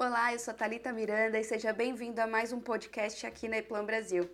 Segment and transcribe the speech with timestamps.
[0.00, 3.84] Olá, eu sou Talita Miranda e seja bem-vindo a mais um podcast aqui na Eplan
[3.84, 4.30] Brasil.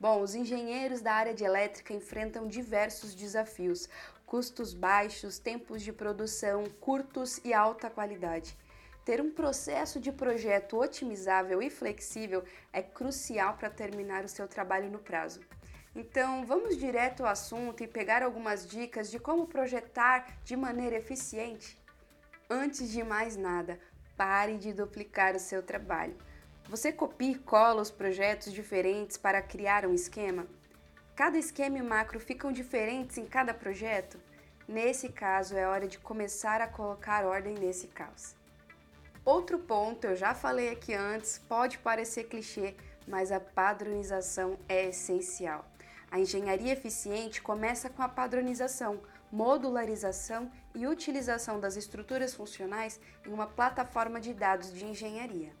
[0.00, 3.88] Bom, os engenheiros da área de elétrica enfrentam diversos desafios:
[4.26, 8.58] custos baixos, tempos de produção curtos e alta qualidade.
[9.04, 12.42] Ter um processo de projeto otimizável e flexível
[12.72, 15.38] é crucial para terminar o seu trabalho no prazo.
[15.94, 21.80] Então, vamos direto ao assunto e pegar algumas dicas de como projetar de maneira eficiente?
[22.50, 23.78] Antes de mais nada,
[24.16, 26.16] pare de duplicar o seu trabalho.
[26.68, 30.46] Você copia e cola os projetos diferentes para criar um esquema?
[31.14, 34.18] Cada esquema e macro ficam diferentes em cada projeto?
[34.66, 38.34] Nesse caso, é hora de começar a colocar ordem nesse caos.
[39.24, 42.74] Outro ponto, eu já falei aqui antes, pode parecer clichê,
[43.06, 45.64] mas a padronização é essencial.
[46.10, 49.00] A engenharia eficiente começa com a padronização,
[49.34, 55.52] modularização e utilização das estruturas funcionais em uma plataforma de dados de engenharia.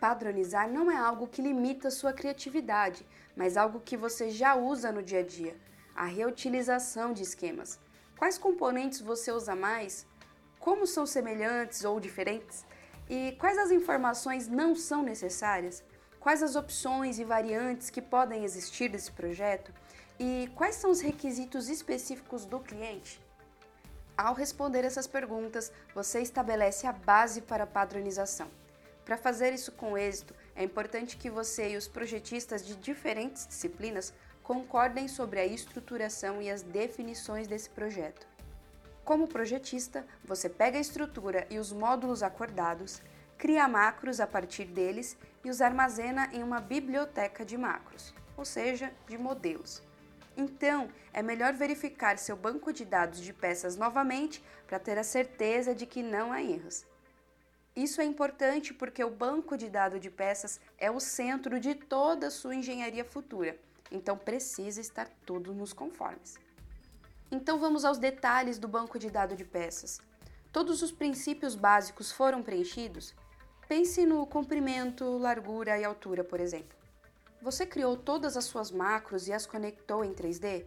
[0.00, 5.04] Padronizar não é algo que limita sua criatividade, mas algo que você já usa no
[5.04, 5.56] dia a dia.
[5.94, 7.78] A reutilização de esquemas.
[8.18, 10.04] Quais componentes você usa mais?
[10.58, 12.66] Como são semelhantes ou diferentes?
[13.08, 15.84] E quais as informações não são necessárias?
[16.20, 19.72] quais as opções e variantes que podem existir desse projeto
[20.22, 23.18] e quais são os requisitos específicos do cliente?
[24.14, 28.48] Ao responder essas perguntas, você estabelece a base para a padronização.
[29.02, 34.12] Para fazer isso com êxito, é importante que você e os projetistas de diferentes disciplinas
[34.42, 38.28] concordem sobre a estruturação e as definições desse projeto.
[39.02, 43.00] Como projetista, você pega a estrutura e os módulos acordados,
[43.38, 48.92] cria macros a partir deles e os armazena em uma biblioteca de macros, ou seja,
[49.08, 49.82] de modelos.
[50.36, 55.74] Então, é melhor verificar seu banco de dados de peças novamente para ter a certeza
[55.74, 56.86] de que não há erros.
[57.74, 62.26] Isso é importante porque o banco de dados de peças é o centro de toda
[62.26, 63.56] a sua engenharia futura,
[63.90, 66.38] então precisa estar tudo nos conformes.
[67.30, 70.00] Então vamos aos detalhes do banco de dados de peças.
[70.52, 73.14] Todos os princípios básicos foram preenchidos?
[73.68, 76.79] Pense no comprimento, largura e altura, por exemplo.
[77.42, 80.66] Você criou todas as suas macros e as conectou em 3D?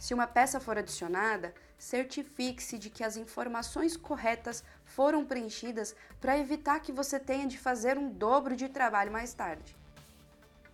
[0.00, 6.80] Se uma peça for adicionada, certifique-se de que as informações corretas foram preenchidas para evitar
[6.80, 9.76] que você tenha de fazer um dobro de trabalho mais tarde.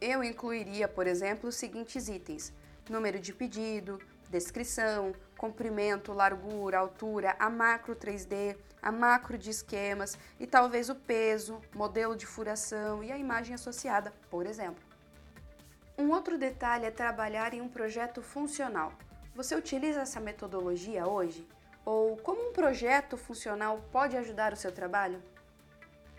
[0.01, 2.53] Eu incluiria, por exemplo, os seguintes itens:
[2.89, 4.01] número de pedido,
[4.31, 11.61] descrição, comprimento, largura, altura, a macro 3D, a macro de esquemas e talvez o peso,
[11.75, 14.90] modelo de furação e a imagem associada, por exemplo.
[16.01, 18.95] Um outro detalhe é trabalhar em um projeto funcional.
[19.35, 21.47] Você utiliza essa metodologia hoje?
[21.85, 25.23] Ou como um projeto funcional pode ajudar o seu trabalho?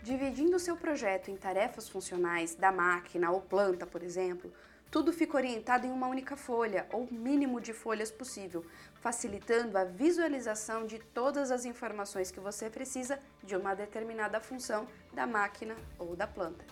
[0.00, 4.52] Dividindo o seu projeto em tarefas funcionais da máquina ou planta, por exemplo,
[4.88, 8.64] tudo fica orientado em uma única folha, ou mínimo de folhas possível,
[9.00, 15.26] facilitando a visualização de todas as informações que você precisa de uma determinada função da
[15.26, 16.64] máquina ou da planta.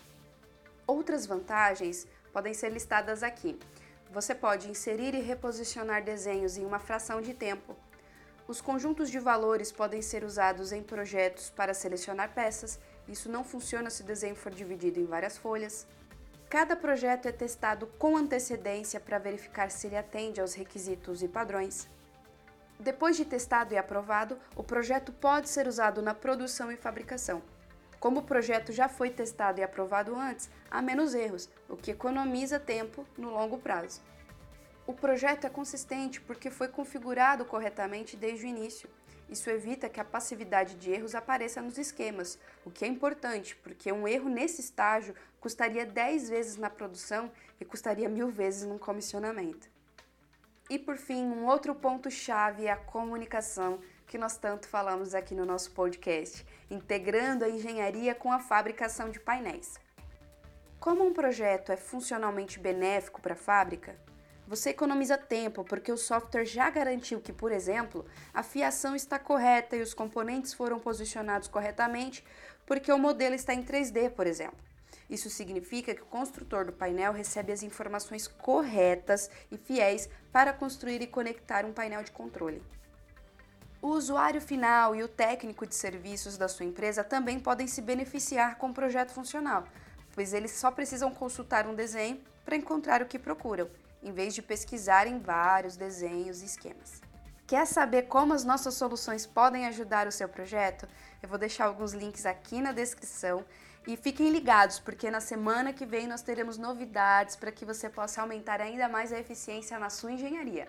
[0.87, 3.59] Outras vantagens podem ser listadas aqui.
[4.11, 7.75] Você pode inserir e reposicionar desenhos em uma fração de tempo.
[8.47, 12.79] Os conjuntos de valores podem ser usados em projetos para selecionar peças.
[13.07, 15.87] Isso não funciona se o desenho for dividido em várias folhas.
[16.49, 21.87] Cada projeto é testado com antecedência para verificar se ele atende aos requisitos e padrões.
[22.77, 27.41] Depois de testado e aprovado, o projeto pode ser usado na produção e fabricação.
[28.01, 32.59] Como o projeto já foi testado e aprovado antes, há menos erros, o que economiza
[32.59, 34.01] tempo no longo prazo.
[34.87, 38.89] O projeto é consistente porque foi configurado corretamente desde o início.
[39.29, 43.91] Isso evita que a passividade de erros apareça nos esquemas, o que é importante, porque
[43.91, 49.69] um erro nesse estágio custaria 10 vezes na produção e custaria mil vezes no comissionamento.
[50.71, 53.79] E por fim, um outro ponto-chave é a comunicação,
[54.11, 59.21] que nós tanto falamos aqui no nosso podcast, integrando a engenharia com a fabricação de
[59.21, 59.79] painéis.
[60.81, 63.95] Como um projeto é funcionalmente benéfico para a fábrica,
[64.45, 69.77] você economiza tempo porque o software já garantiu que, por exemplo, a fiação está correta
[69.77, 72.21] e os componentes foram posicionados corretamente
[72.65, 74.59] porque o modelo está em 3D, por exemplo.
[75.09, 81.01] Isso significa que o construtor do painel recebe as informações corretas e fiéis para construir
[81.01, 82.61] e conectar um painel de controle.
[83.81, 88.57] O usuário final e o técnico de serviços da sua empresa também podem se beneficiar
[88.59, 89.63] com o projeto funcional,
[90.13, 93.67] pois eles só precisam consultar um desenho para encontrar o que procuram
[94.03, 97.01] em vez de pesquisarem vários desenhos e esquemas.
[97.47, 100.87] Quer saber como as nossas soluções podem ajudar o seu projeto?
[101.21, 103.43] Eu vou deixar alguns links aqui na descrição
[103.87, 108.21] e fiquem ligados, porque na semana que vem nós teremos novidades para que você possa
[108.21, 110.67] aumentar ainda mais a eficiência na sua engenharia.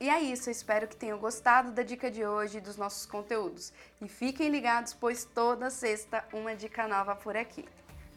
[0.00, 3.72] E é isso, espero que tenham gostado da dica de hoje e dos nossos conteúdos.
[4.00, 7.64] E fiquem ligados, pois toda sexta uma dica nova por aqui.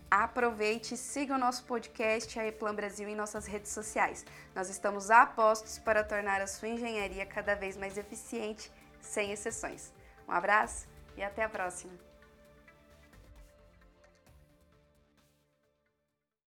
[0.09, 4.25] Aproveite e siga o nosso podcast a Eplan Brasil em nossas redes sociais.
[4.55, 9.91] Nós estamos a postos para tornar a sua engenharia cada vez mais eficiente, sem exceções.
[10.27, 10.87] Um abraço
[11.17, 12.14] e até a próxima!